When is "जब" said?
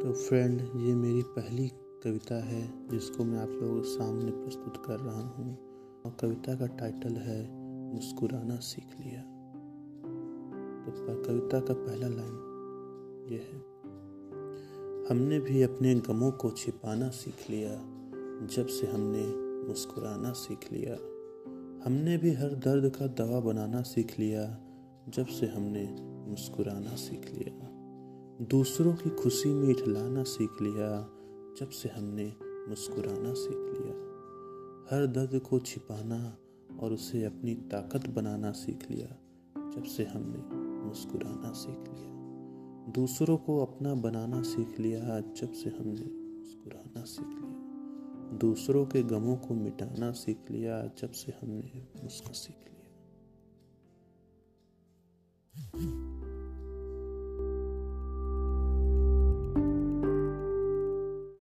18.46-18.66, 25.08-25.26, 31.60-31.70, 39.70-39.84, 45.20-45.52, 50.98-51.10